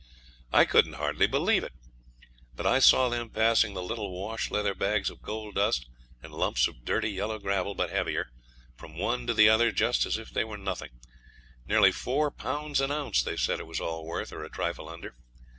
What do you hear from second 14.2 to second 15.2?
or a trifle under.